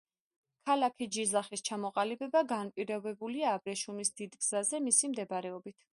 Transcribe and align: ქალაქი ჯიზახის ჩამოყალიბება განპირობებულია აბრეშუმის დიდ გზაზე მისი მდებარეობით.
ქალაქი 0.69 1.07
ჯიზახის 1.17 1.63
ჩამოყალიბება 1.69 2.43
განპირობებულია 2.53 3.53
აბრეშუმის 3.59 4.15
დიდ 4.23 4.37
გზაზე 4.43 4.85
მისი 4.87 5.13
მდებარეობით. 5.13 5.83